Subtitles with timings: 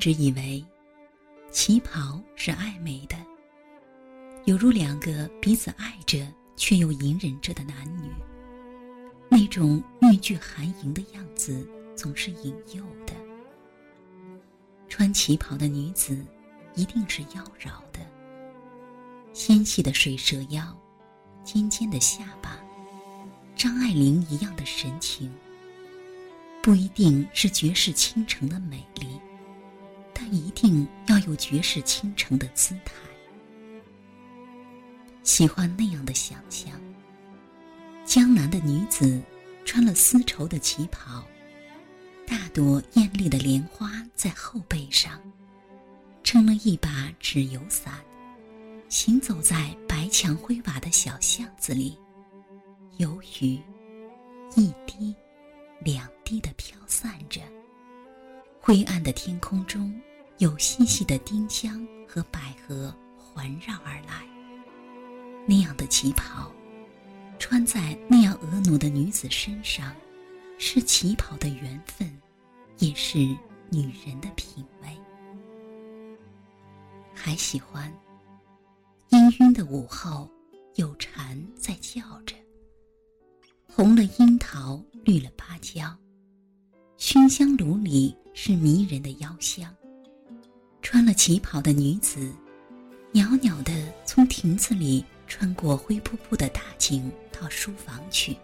[0.00, 0.64] 一直以为，
[1.50, 3.14] 旗袍是暧昧的，
[4.46, 6.26] 犹如两个彼此爱着
[6.56, 8.08] 却又隐忍着的男女。
[9.28, 13.12] 那种欲拒还迎的样子，总是引诱的。
[14.88, 16.24] 穿旗袍的女子，
[16.74, 18.00] 一定是妖娆的。
[19.34, 20.74] 纤细的水蛇腰，
[21.44, 22.58] 尖尖的下巴，
[23.54, 25.30] 张爱玲一样的神情。
[26.62, 29.06] 不一定是绝世倾城的美丽。
[30.22, 32.92] 但一定要有绝世倾城的姿态。
[35.22, 36.78] 喜欢那样的想象：
[38.04, 39.22] 江南的女子
[39.64, 41.24] 穿了丝绸的旗袍，
[42.26, 45.18] 大朵艳丽的莲花在后背上，
[46.22, 47.94] 撑了一把纸油伞，
[48.90, 51.96] 行走在白墙灰瓦的小巷子里，
[52.98, 53.58] 有雨，
[54.54, 55.14] 一滴，
[55.82, 57.40] 两滴的飘散着。
[58.60, 59.98] 灰暗的天空中。
[60.40, 64.26] 有细细的丁香和百合环绕而来。
[65.46, 66.50] 那样的旗袍，
[67.38, 69.94] 穿在那样婀娜的女子身上，
[70.56, 72.10] 是旗袍的缘分，
[72.78, 73.18] 也是
[73.68, 74.88] 女人的品味。
[77.14, 77.92] 还喜欢
[79.10, 80.26] 氤氲的午后，
[80.76, 82.34] 有蝉在叫着。
[83.68, 85.94] 红了樱桃，绿了芭蕉，
[86.96, 89.70] 熏香炉里是迷人的妖香。
[90.92, 92.34] 穿了旗袍的女子，
[93.12, 93.72] 袅袅地
[94.04, 98.36] 从亭子里穿过灰扑扑的大井到书房去。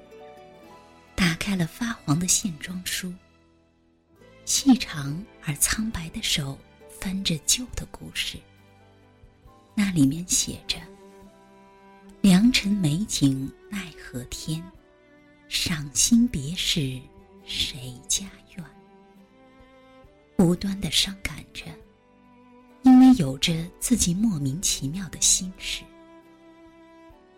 [1.17, 3.13] 打开了发黄的线装书，
[4.45, 6.57] 细长而苍白的手
[7.01, 8.39] 翻着旧的故事。
[9.75, 10.79] 那里面写着
[12.23, 14.63] ：“良辰美景奈何天，
[15.49, 17.01] 赏心别事
[17.45, 18.25] 谁家
[18.57, 18.65] 院。”
[20.39, 21.65] 无端的伤感着。
[23.17, 25.83] 有着自己莫名其妙的心事，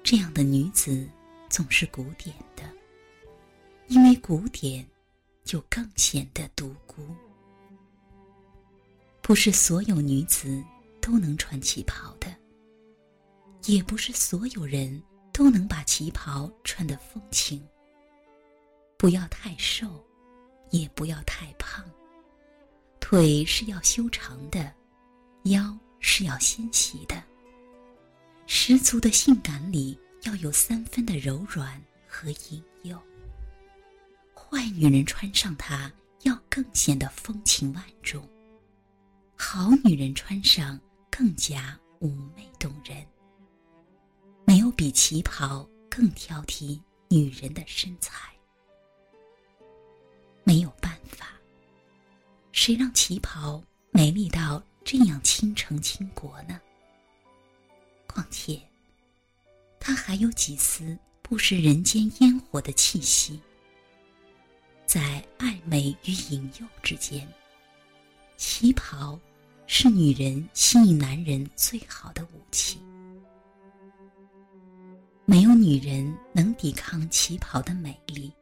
[0.02, 1.08] 这样的女子
[1.48, 2.62] 总是古典的。
[3.86, 4.86] 因为古典，
[5.44, 7.02] 就更显得独孤。
[9.22, 10.62] 不是所有女子
[11.00, 12.34] 都能穿旗袍的，
[13.64, 15.02] 也不是所有人
[15.32, 17.66] 都能把旗袍穿得风情。
[18.96, 20.04] 不要太瘦，
[20.70, 21.84] 也不要太胖，
[23.00, 24.74] 腿是要修长的。
[25.44, 27.22] 腰是要纤细的，
[28.46, 33.00] 十足的性感里要有三分的柔软和引诱。
[34.34, 35.90] 坏女人穿上它，
[36.22, 38.22] 要更显得风情万种；
[39.36, 40.78] 好女人穿上，
[41.10, 43.06] 更加妩媚动人。
[44.44, 48.28] 没有比旗袍更挑剔女人的身材。
[50.44, 51.28] 没有办法，
[52.52, 54.62] 谁让旗袍美丽到？
[54.90, 56.58] 这样倾城倾国呢？
[58.06, 58.58] 况且，
[59.78, 63.38] 它还有几丝不食人间烟火的气息，
[64.86, 67.28] 在暧昧与引诱之间，
[68.38, 69.20] 旗袍
[69.66, 72.80] 是女人吸引男人最好的武器。
[75.26, 78.32] 没有女人能抵抗旗袍的美丽。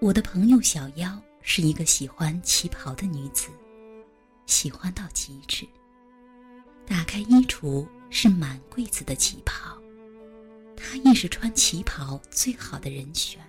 [0.00, 3.48] 我的朋友小妖是一个喜欢旗袍的女子。
[4.48, 5.68] 喜欢到极致。
[6.86, 9.78] 打开衣橱是满柜子的旗袍，
[10.74, 13.40] 她亦是穿旗袍最好的人选。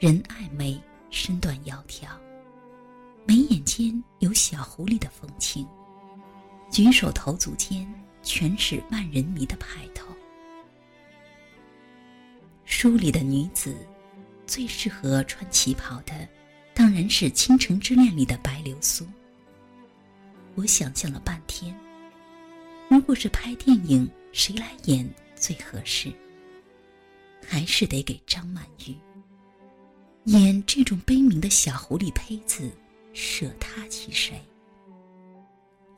[0.00, 2.08] 人爱美，身段窈窕，
[3.26, 5.68] 眉眼间有小狐狸的风情，
[6.70, 7.86] 举手投足间
[8.22, 10.08] 全是万人迷的派头。
[12.64, 13.76] 书里的女子，
[14.46, 16.26] 最适合穿旗袍的，
[16.72, 19.06] 当然是《倾城之恋》里的白流苏。
[20.54, 21.74] 我想象了半天，
[22.88, 26.12] 如果是拍电影，谁来演最合适？
[27.46, 28.94] 还是得给张曼玉
[30.24, 32.70] 演这种悲鸣的小狐狸胚子，
[33.12, 34.40] 舍她其谁？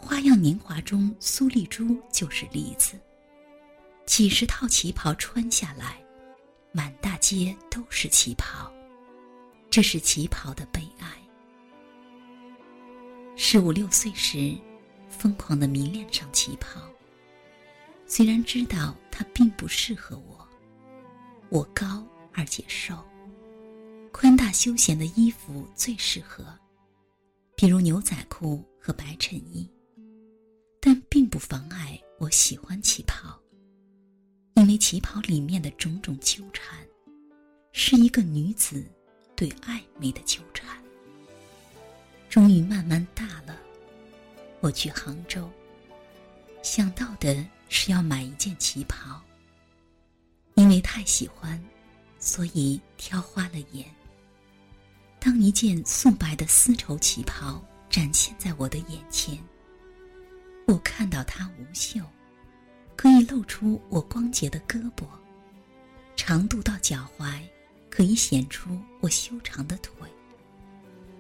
[0.02, 2.98] 《花样年华》中苏丽珠就是例子，
[4.06, 6.02] 几十套旗袍穿下来，
[6.72, 8.72] 满大街都是旗袍，
[9.68, 11.06] 这是旗袍的悲哀。
[13.36, 14.56] 十五六岁时，
[15.08, 16.81] 疯狂的迷恋上旗袍。
[18.06, 20.48] 虽然知道它并不适合我，
[21.48, 22.96] 我高而且瘦，
[24.12, 26.46] 宽大休闲的衣服最适合，
[27.56, 29.69] 比如牛仔裤和白衬衣。
[30.81, 33.40] 但并不妨碍我喜欢旗袍，
[34.54, 36.86] 因为旗袍里面的种种纠缠，
[37.72, 38.84] 是一个女子
[39.34, 40.83] 对暧昧的纠缠。
[42.34, 43.56] 终于慢慢大了，
[44.58, 45.48] 我去杭州，
[46.64, 49.22] 想到的是要买一件旗袍。
[50.54, 51.62] 因为太喜欢，
[52.19, 53.86] 所以挑花了眼。
[55.20, 59.38] 当一件素白的丝绸旗袍展现在我的眼前，
[60.66, 62.00] 我看到它无袖，
[62.96, 65.06] 可以露出我光洁的胳膊，
[66.16, 67.40] 长度到脚踝，
[67.88, 69.94] 可以显出我修长的腿。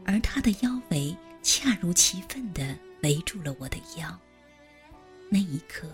[0.04, 4.18] 而它的腰围恰如其分地围住了我的腰。
[5.30, 5.88] 那一刻，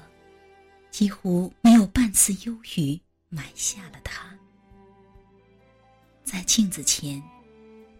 [0.91, 3.01] 几乎没有半丝忧郁。
[3.33, 4.37] 买下了它，
[6.25, 7.23] 在镜子前，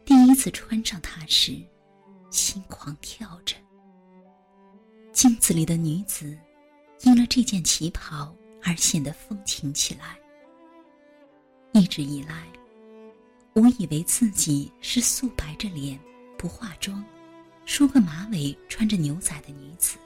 [0.05, 1.57] 第一次穿上它时，
[2.33, 3.55] 心狂跳着。
[5.13, 6.37] 镜子里的女子，
[7.03, 8.35] 因了这件旗袍
[8.65, 10.19] 而显得风情起来。
[11.75, 12.45] 一直以来，
[13.53, 15.99] 我以为自己是素白着脸、
[16.39, 17.05] 不化妆、
[17.65, 19.99] 梳个马尾、穿着牛仔的女子，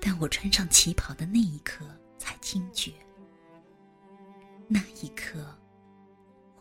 [0.00, 1.84] 但我穿上旗袍的那一刻，
[2.16, 2.92] 才惊觉。
[4.68, 5.54] 那一刻，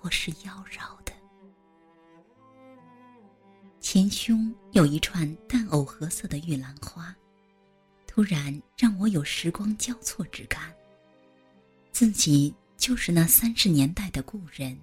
[0.01, 1.13] 我是妖娆的。
[3.79, 7.15] 前胸有一串淡藕荷色的玉兰花，
[8.07, 10.73] 突然让我有时光交错之感。
[11.91, 14.77] 自己就是那三十年代的故人，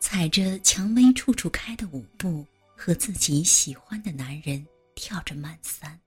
[0.00, 2.46] 踩着蔷薇处处开的舞步，
[2.76, 4.64] 和自己喜欢的男人
[4.94, 6.00] 跳着慢三。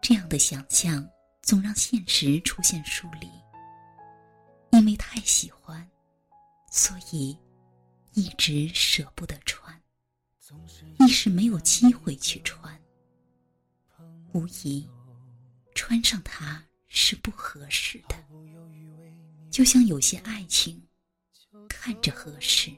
[0.00, 1.06] 这样的想象
[1.42, 3.28] 总让现实出现疏离。
[4.72, 5.86] 因为太喜欢，
[6.70, 7.36] 所以
[8.14, 9.78] 一直舍不得穿，
[11.00, 12.80] 一时没有机会去穿。
[14.32, 14.88] 无疑，
[15.74, 18.16] 穿上它是不合适的。
[19.50, 20.80] 就像有些爱情，
[21.82, 22.70] 看着合适，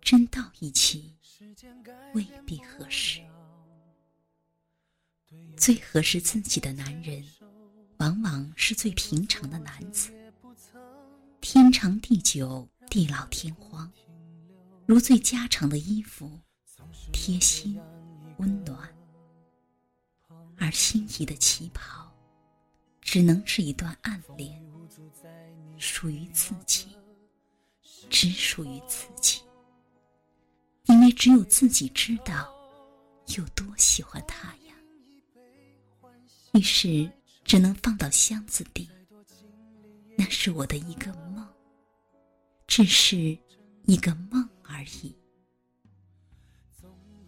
[0.00, 1.16] 真到一起
[2.14, 3.20] 未必合适。
[5.56, 7.26] 最合适自己的男人，
[7.96, 10.12] 往往是最平常的男子。
[11.40, 13.92] 天长地久，地老天荒，
[14.86, 16.30] 如最家常的衣服，
[17.12, 17.76] 贴心
[18.38, 18.88] 温暖。
[20.58, 22.08] 而心仪的旗袍，
[23.00, 24.64] 只能是一段暗恋，
[25.76, 26.96] 属于自己，
[28.08, 29.40] 只属于自己。
[30.84, 32.54] 因为只有自己知道，
[33.36, 34.74] 有多喜欢他呀。
[36.52, 37.10] 于是，
[37.44, 38.88] 只能放到箱子里。
[40.16, 41.46] 那是我的一个梦，
[42.66, 43.36] 只是
[43.84, 45.14] 一个梦而已。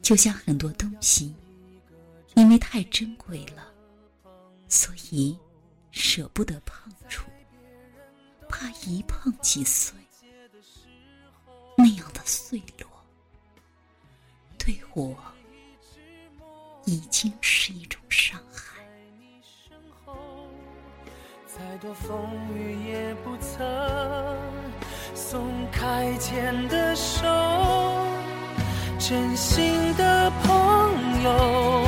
[0.01, 1.35] 就像很多东西，
[2.35, 3.71] 因为太珍贵了，
[4.69, 5.37] 所以
[5.91, 7.29] 舍不得碰触，
[8.49, 9.93] 怕一碰即碎。
[11.81, 12.89] 那样的碎落，
[14.59, 15.17] 对我
[16.87, 18.83] 已经是一种伤害。
[21.47, 23.65] 再多风雨也不曾
[25.15, 27.25] 松开牵的手，
[28.99, 31.88] 真心的朋友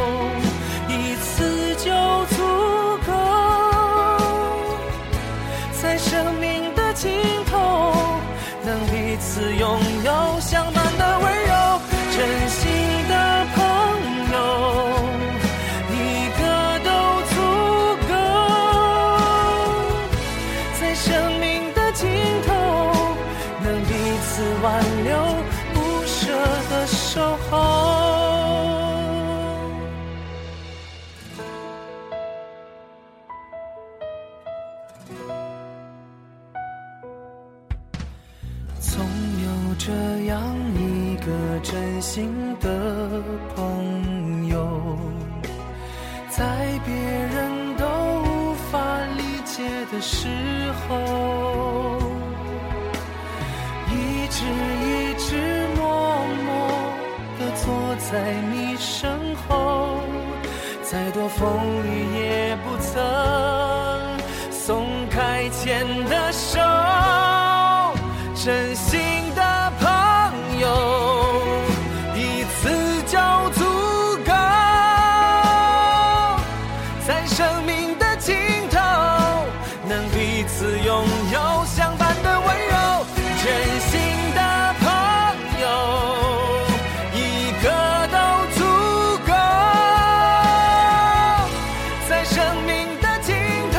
[21.02, 22.06] 生命的尽
[22.46, 22.52] 头
[23.64, 25.16] 能彼此挽留
[25.72, 26.30] 不舍
[26.70, 27.50] 的守候。
[38.78, 39.00] 总
[39.44, 39.90] 有这
[40.26, 40.38] 样
[40.74, 42.30] 一个真心
[42.60, 42.68] 的
[43.56, 44.98] 朋友
[46.28, 46.44] 在
[46.84, 47.49] 别人
[50.00, 50.26] 的时
[50.88, 51.98] 候。
[53.92, 56.48] 一直一直默默
[57.38, 60.00] 地坐在你身后，
[60.82, 61.44] 再多风
[61.84, 61.88] 雨
[62.18, 62.94] 也不曾
[64.50, 66.58] 松开牵的手，
[81.00, 82.74] 拥有相伴的温柔，
[83.42, 83.46] 真
[83.80, 83.90] 心
[84.34, 84.40] 的
[84.80, 84.84] 朋
[85.62, 85.64] 友，
[87.14, 87.18] 一
[87.62, 87.66] 个
[88.12, 88.16] 都
[88.58, 88.60] 足
[89.26, 89.32] 够，
[92.06, 93.34] 在生命的尽
[93.72, 93.78] 头，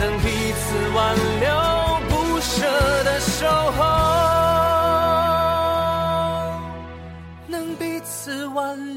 [0.00, 0.64] 能彼此
[0.96, 0.98] 挽
[1.38, 1.46] 留，
[2.08, 2.66] 不舍
[3.04, 3.46] 的守
[3.78, 3.78] 候。
[7.46, 8.89] 能彼此挽留。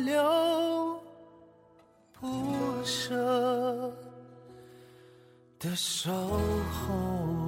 [5.64, 7.43] 的守候。